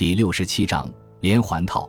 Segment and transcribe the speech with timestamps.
[0.00, 1.86] 第六十七章连环套。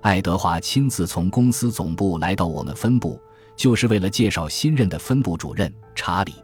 [0.00, 3.22] 爱德华亲自从公司总部来到我们分部，
[3.54, 6.34] 就是为了介绍新任的分部主任查理。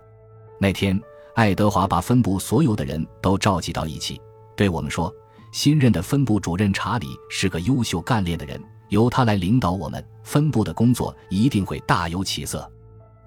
[0.61, 0.97] 那天，
[1.35, 4.21] 爱德华把分部所有的人都召集到一起，
[4.57, 5.13] 对我们说
[5.51, 12.65] ：“新任的分部主任查理是个优秀干练的人，由他来领导我们分部的工作，一定会大有起色。”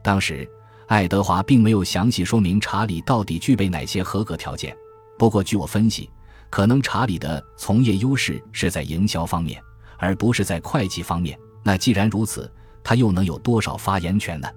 [0.02, 0.50] 当时，
[0.88, 4.74] 爱德华并没有详细说明查理到底具备哪些合格条件。
[5.20, 6.10] 不过，据我分析，
[6.52, 9.60] 可能查理的从业优势是在营销方面。
[10.02, 11.38] 而不是在会计方面。
[11.62, 12.52] 那既然如此，
[12.84, 14.50] 他又能有多少发言权呢？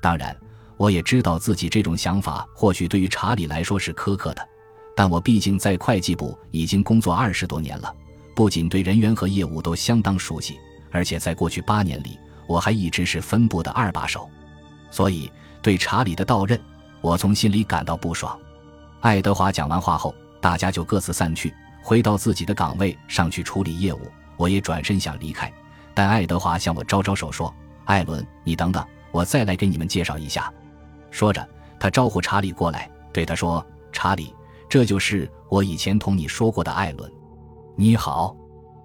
[0.00, 0.34] 当然，
[0.78, 4.48] 我也知道自己这种想法或许对于查理来说是苛刻的，
[4.96, 7.94] 但我毕竟在会计部已经工作二十多年了，
[8.34, 10.56] 不仅对人员和业务都相当熟悉，
[10.90, 14.26] 而且在过去八年里，我还一直是分部的二把手。
[14.90, 16.58] 所以，对查理的到任，
[17.02, 18.40] 我从心里感到不爽。
[19.00, 24.00] 爱德华讲完话后，大家就各自散去，回到自己的岗位上去处理业务。
[24.36, 25.52] 我也转身想离开，
[25.94, 27.52] 但爱德华向我招招手说
[27.86, 30.52] ：“艾伦，你等等，我再来给你们介绍一下。”
[31.10, 31.46] 说着，
[31.80, 34.32] 他招呼查理过来，对他说：“查理，
[34.68, 37.10] 这就是我以前同你说过的艾伦。”
[37.74, 38.36] 你好，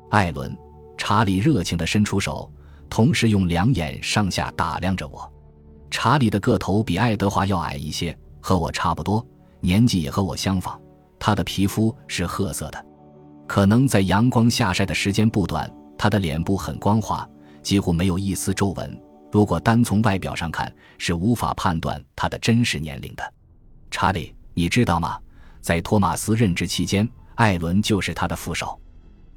[0.09, 0.57] 艾伦。
[0.95, 2.49] 查理热情地伸出手，
[2.89, 5.29] 同时用两眼上下打量着我。
[5.91, 9.25] 查理的个头比爱德华要矮一些，和我差不多，
[9.59, 10.79] 年纪也和我相仿。
[11.25, 12.85] 他的皮肤是褐色的。
[13.47, 17.25] 可能在阳光下晒的时间不短，他的脸部很光滑，
[17.61, 19.01] 几乎没有一丝皱纹。
[19.31, 23.23] 如果单从外表上看，是无法判断他的真实年龄的。
[23.89, 25.17] 查理，你知道吗？
[25.61, 28.77] 在托马斯任职期间，艾伦就是他的副手。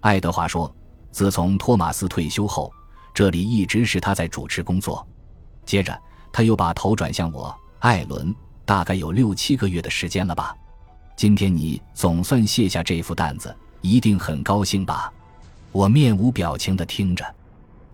[0.01, 0.75] 爱德华说
[1.13, 2.69] ：“自从托马斯退休后，
[3.15, 5.07] 这里一直是他在主持工作。”
[5.65, 5.97] 接着，
[6.33, 8.35] 他又把头转向我：“艾伦，
[8.65, 10.53] 大概有六七个月的时间了吧？
[11.17, 15.13] 今天你总算卸下这副担子。”一定很高兴吧？
[15.71, 17.25] 我面无表情地听着。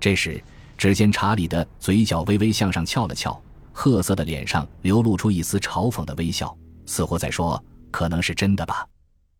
[0.01, 0.43] 这时，
[0.79, 3.39] 只见查理的嘴角微微向上翘了翘，
[3.73, 6.57] 褐色的脸上流露出一丝嘲讽的微笑，
[6.87, 7.63] 似乎在说
[7.93, 8.87] ：“可能是真的吧。”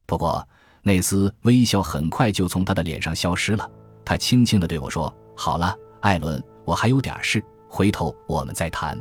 [0.05, 0.47] 不过，
[0.83, 3.71] 那丝微笑很快就从他的脸上消失了。
[4.05, 8.99] 他轻轻地对我说：“好了，艾伦，我还有点事，回头我们再谈。”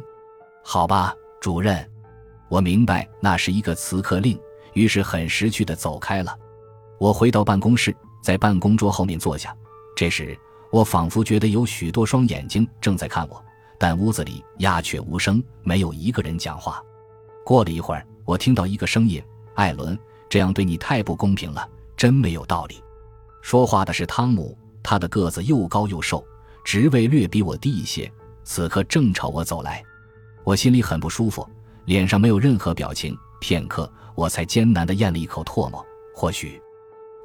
[0.64, 1.86] 好吧，主任。
[2.48, 4.40] 我明白那是一个辞客令，
[4.74, 6.36] 于是很识趣地走开了。
[7.00, 9.56] 我回到办公室，在办公桌后面坐下。
[9.96, 10.38] 这时，
[10.72, 13.44] 我仿佛觉得有许多双眼睛正在看我，
[13.80, 16.82] 但屋子里鸦雀无声，没有一个人讲话。
[17.44, 19.22] 过了一会儿，我听到一个声音
[19.56, 19.98] ：“艾伦，
[20.30, 21.68] 这样对你太不公平了，
[21.98, 22.82] 真没有道理。”
[23.42, 26.24] 说话的是汤姆，他的个子又高又瘦，
[26.64, 28.12] 职位略比我低一些，
[28.44, 29.84] 此刻正朝我走来。
[30.44, 31.48] 我心里很不舒服，
[31.86, 33.18] 脸上没有任何表情。
[33.40, 35.86] 片刻，我才艰难地咽了一口唾沫。
[36.16, 36.62] 或许。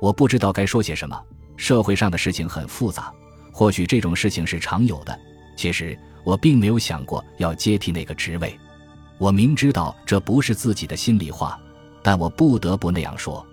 [0.01, 1.19] 我不知道该说些什么。
[1.57, 3.11] 社会上的事情很复杂，
[3.51, 5.19] 或许这种事情是常有的。
[5.57, 8.59] 其实我并没有想过要接替那个职位。
[9.17, 11.59] 我明知道这不是自己的心里话，
[12.03, 13.45] 但我不得不那样说。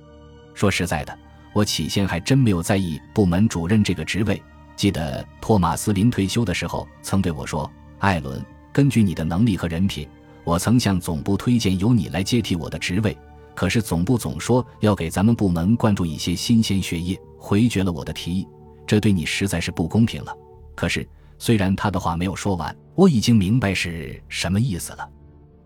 [0.54, 1.18] 说实在的，
[1.54, 4.42] 我起先还真没有在意部门主任这个职位。
[4.76, 10.06] 记得托马斯临退休的时候曾对我说：“艾伦，根据你的能力和人品，
[10.44, 13.18] 我曾向总部推荐由你来接替我的职位。”
[13.56, 18.48] 可是总部总说要给咱们部门灌注一些新鲜血液，回绝了我的提议，
[18.88, 20.36] 这对你实在是不公平了。
[20.74, 25.08] 可是虽然他的话没有说完，我已经明白是什么意思了。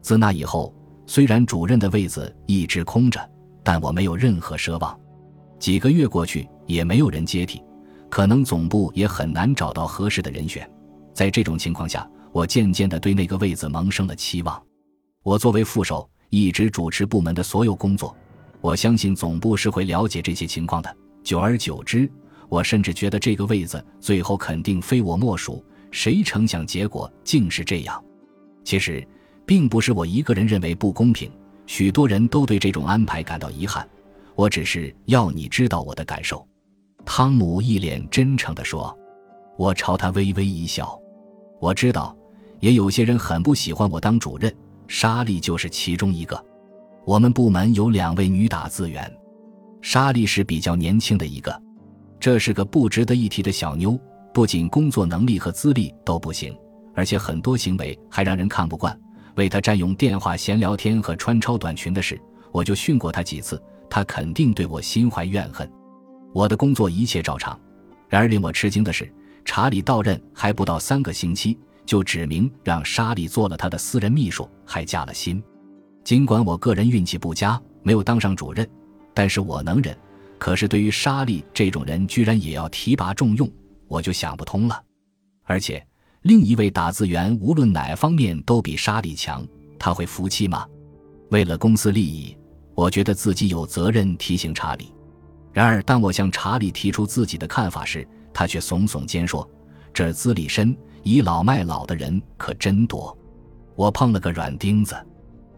[0.01, 3.25] 自那以后，虽然主任的位子一直空着，
[3.63, 4.99] 但我没有任何奢望。
[5.57, 7.63] 几个月过去，也没有人接替，
[8.09, 10.69] 可能总部也很难找到合适的人选。
[11.13, 14.61] 在这种情况下，我渐渐地对那个位子萌生了期望。
[15.27, 16.09] 我作为副手。
[16.29, 18.15] 一直主持部门的所有工作，
[18.61, 20.97] 我相信总部是会了解这些情况的。
[21.21, 22.09] 久而久之，
[22.47, 25.63] 我甚至觉得这个位子最后肯定非我莫属。
[25.91, 28.01] 谁成想结果竟是这样？
[28.63, 29.05] 其实，
[29.45, 31.29] 并不是我一个人认为不公平，
[31.65, 33.85] 许多人都对这种安排感到遗憾。
[34.35, 36.45] 我只是要你知道我的感受。”
[37.05, 38.97] 汤姆一脸真诚地说。
[39.57, 40.97] 我朝他微微一笑。
[41.59, 42.15] 我知道，
[42.61, 44.53] 也有些人很不喜欢我当主任。
[44.87, 46.43] 莎莉就是其中一个。
[47.05, 49.11] 我们部门有两位女打字员，
[49.81, 51.61] 莎莉是比较年轻的一个，
[52.19, 53.97] 这是个不值得一提的小妞，
[54.33, 56.53] 不仅工作能力和资历都不行，
[56.93, 58.97] 而且很多行为还让人看不惯。
[59.35, 62.19] 为她占用电话闲聊天和穿超短裙的事，
[62.51, 65.69] 我就训过她几次，她肯定对我心怀怨恨。
[66.33, 67.57] 我的工作一切照常，
[68.09, 69.09] 然而令我吃惊的是，
[69.45, 71.57] 查理到任还不到三个星期。
[71.87, 75.41] 就指明让莎莉做了他的私人秘书，还加了薪。
[76.03, 78.69] 尽管我个人运气不佳，没有当上主任，
[79.13, 79.97] 但是我能忍。
[80.37, 83.49] 可是对于莎莉这种人，居然也要提拔重用，
[83.87, 84.83] 我就想不通了。
[85.45, 85.83] 而且，
[86.23, 89.47] 另一位打字员无论哪方面都比莎莉强，
[89.79, 90.67] 他会服气吗？
[91.31, 92.37] 为了公司利益，
[92.75, 94.93] 我觉得自己有责任提醒查理。
[95.53, 99.49] 然而，当我向查理提出自己的看法时，他却耸耸肩说
[99.91, 103.17] ：“这儿资历深、倚老卖老的人可真多。”
[103.75, 104.93] 我碰了个软钉子。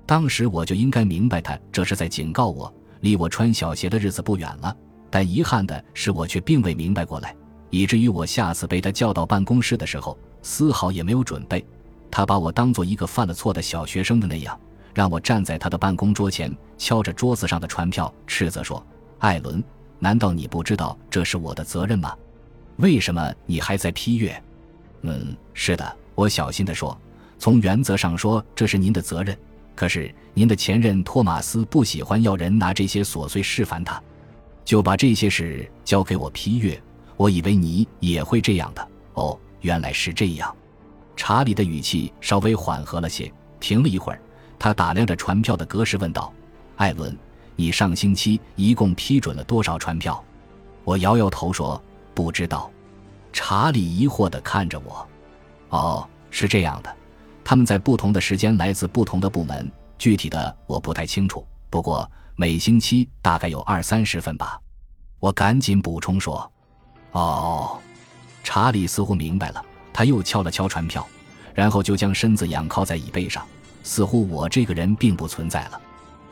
[0.05, 2.71] 当时我就应该明白，他这是在警告我。
[3.01, 4.75] 离我穿小鞋的日子不远了，
[5.09, 7.35] 但遗憾的是，我却并未明白过来，
[7.69, 11.65] 以至于我下次被他叫到办公室的时候，丝毫也没有准备。
[12.11, 14.59] 他把我当做一个犯了错的小学生的那样，
[14.93, 18.85] 让我站在他的办公桌前，敲着桌子上的传票，斥责说
[19.19, 19.63] ：“艾伦，
[19.97, 22.13] 难道你不知道这是我的责任吗？
[22.77, 24.43] 为什么你还在批阅
[25.01, 26.99] ？”“嗯，是的。”我小心地说
[27.39, 29.37] ，“从原则上说，这是您的责任。”
[29.75, 34.01] 可是您的前任托马斯不喜欢要人拿这些琐碎事烦他，
[34.65, 36.77] 就把这些事交给我批阅。
[37.15, 38.85] 我以为你也会这样的。
[39.13, 40.53] 哦，原来是这样。
[41.15, 43.31] 查理的语气稍微缓和了些，
[43.61, 44.21] 停了一会儿，
[44.57, 46.33] 他打量着传票的格式，问道
[46.75, 47.17] ：“艾伦，
[47.55, 50.21] 你上星期一共批准了多少传票？”
[50.83, 51.81] 我摇摇头说
[52.13, 52.69] ：“不知道。”
[53.31, 55.07] 查理疑惑地看着我
[55.69, 56.95] ：“哦，是这样的。”
[57.43, 61.45] 他们在不同的时间来自不同的部门，具体的我不太清楚。
[61.69, 64.59] 不过每星期大概有二三十份吧。
[65.19, 66.51] 我赶紧补充说
[67.11, 67.79] ：“哦。”
[68.43, 71.05] 查理似乎明白了，他又敲了敲传票，
[71.53, 73.45] 然后就将身子仰靠在椅背上，
[73.83, 75.81] 似乎我这个人并不存在了。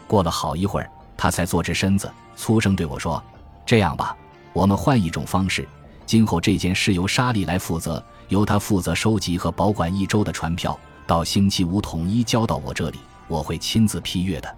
[0.08, 3.22] 过了好一会儿，他才坐直身子，粗声对我说
[3.66, 4.16] ：“这样吧，
[4.54, 5.68] 我们换一种方式，
[6.08, 13.00] 今后这件事由沙利来负责，由他负责收集和保管一周的传票。”到星期五统一交到我这里，
[13.30, 14.58] 我会亲自批阅的。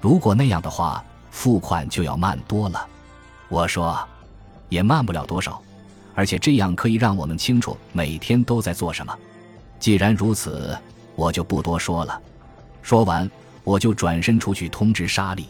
[0.00, 2.86] 如果那样的话，付款就要慢多了。
[3.48, 3.98] 我说，
[4.70, 5.60] 也慢不了多少，
[6.14, 9.14] 而且这样可以让我们清楚每天都在做什么。
[9.78, 10.74] 既然如此，
[11.14, 12.18] 我就不多说了。
[12.80, 13.30] 说完，
[13.64, 15.46] 我就转身出去通知沙利。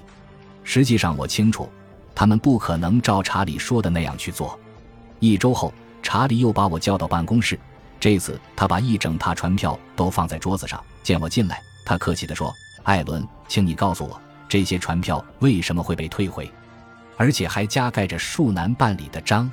[0.65, 1.69] 实际上，我清楚，
[2.17, 4.59] 他们不可能照查理说的那样去做。
[5.23, 5.73] 一周后，
[6.03, 7.57] 查理又把我叫到办公室。
[8.01, 12.53] 这次他把一整沓船票都放在桌子上，见我进来，他客气地说
[12.83, 16.51] ：“艾伦，请你告诉我，这些船票为什么会被退回，
[17.17, 19.49] 而且还加盖着恕难办理的章？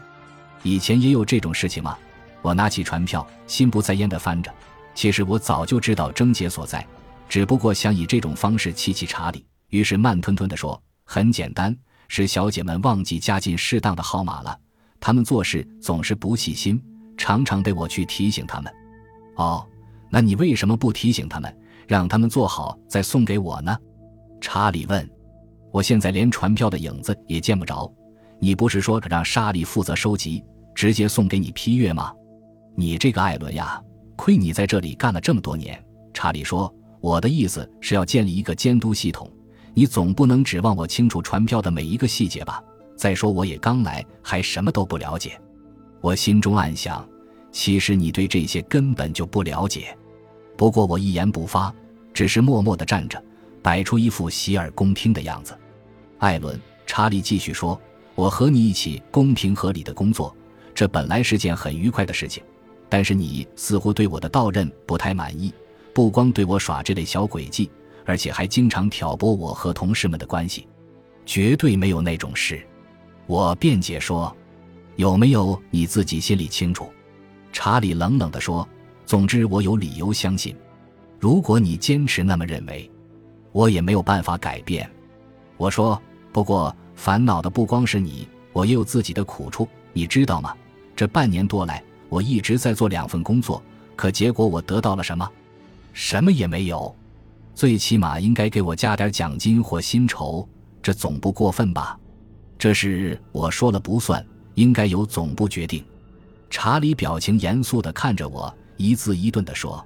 [0.63, 1.95] 以前也有这种事情吗？”
[2.41, 4.51] 我拿起船票，心不在焉地翻着。
[4.95, 6.83] 其实我早就知道症结所在，
[7.29, 11.77] 只不过想以这种方式气气查理，于是慢吞吞地说：“很简单，
[12.07, 14.57] 是小姐们忘记加进适当的号码了。
[14.99, 16.81] 他们做事总是不细心。”
[17.19, 18.73] 常常得我去提醒他们。
[19.35, 19.65] 哦，
[20.09, 21.53] 那你为什么不提醒他们，
[21.85, 23.77] 让他们做好再送给我呢？
[24.39, 25.07] 查理问。
[25.69, 27.91] 我现在连传票的影子也见不着。
[28.39, 30.41] 你不是说让沙利负责收集，
[30.73, 32.13] 直接送给你批阅吗？
[32.73, 33.83] 你这个艾伦呀，
[34.15, 35.77] 亏你在这里干了这么多年。
[36.13, 39.29] 查理说：“我的意思是要建立一个监督系统，
[39.73, 42.63] 你总不能指望我清楚传票的每一个细节吧？
[42.99, 45.39] 再说我也刚来，还什么都不了解。”
[46.03, 47.07] 我心中暗想，
[47.49, 49.97] 其实你对这些根本就不了解。
[50.57, 51.73] 不过我一言不发，
[52.13, 53.23] 只是默默地站着，
[53.61, 55.57] 摆出一副洗耳恭听的样子。
[56.17, 57.79] 艾伦·查理继续说
[58.15, 60.35] ：“我和你一起公平合理的工作，
[60.75, 62.43] 这本来是件很愉快的事情。
[62.89, 65.53] 但是你似乎对我的到任不太满意，
[65.93, 67.71] 不光对我耍这类小诡计，
[68.03, 70.67] 而且还经常挑拨我和同事们的关系。
[71.25, 72.61] 绝对没有那种事。”
[73.29, 74.35] 我辩解说。
[74.95, 76.91] 有没有你自己心里清楚？
[77.53, 78.67] 查理冷冷地说
[79.05, 80.53] ：“总之，我有理由相信。
[81.19, 82.89] 如果你坚持那么认为，
[83.51, 84.89] 我也没有办法改变。”
[85.57, 86.01] 我说
[86.33, 90.53] ：“不过，烦恼的不光是你，我也有自己的苦处，你知道吗？
[90.95, 93.63] 这半年多来，我一直在做两份工作，
[93.95, 95.31] 可结果我得到了什么？
[95.93, 96.93] 什么也没有。
[97.53, 100.45] 最起码应该给我加点奖金或薪酬，
[100.81, 101.97] 这总不过分吧？
[102.59, 104.23] 这事我说了不算。”
[104.55, 105.81] 应该由总部决定。
[106.49, 109.81] 查理表情严肃地看着我，一字一顿地说：“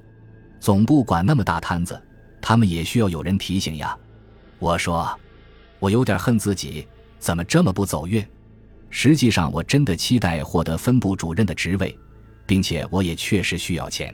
[0.59, 2.01] 总部管那么大摊子，
[2.41, 3.95] 他们也需要有人提醒呀。”
[4.57, 5.15] 我说
[5.77, 6.87] ：“我有点恨自己，
[7.19, 8.25] 怎么这么不走运？
[8.89, 11.95] 实际上，我真的期待获得分部主任的职位，
[12.47, 14.11] 并且我也确实需要钱。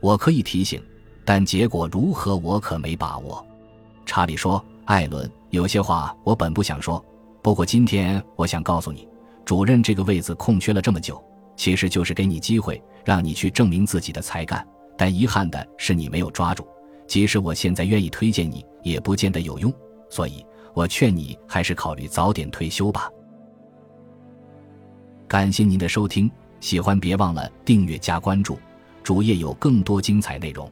[0.00, 0.82] 我可以提醒，
[1.22, 3.46] 但结果如何，我可没把握。”
[4.06, 7.04] 查理说：“艾伦，有些话我本不想说，
[7.42, 9.06] 不过今天我想告诉你。”
[9.44, 11.22] 主任这个位子空缺了这么久，
[11.56, 14.64] 其实就是给你机会，让你去证明自己的才干。
[14.96, 16.64] 但遗憾的是，你没有抓住。
[17.08, 19.72] 即使我现在愿意推荐你，也不见得有用。
[20.08, 23.10] 所以我劝你还是考虑早点退休吧。
[25.26, 26.30] 感谢您的收听，
[26.60, 28.56] 喜欢别忘了订阅加关注，
[29.02, 30.70] 主页有更多精彩内容。